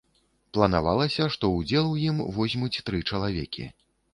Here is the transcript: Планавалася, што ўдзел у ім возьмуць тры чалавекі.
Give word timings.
Планавалася, 0.57 1.27
што 1.35 1.51
ўдзел 1.57 1.85
у 1.91 1.93
ім 2.09 2.17
возьмуць 2.39 2.81
тры 2.89 3.03
чалавекі. 3.09 3.71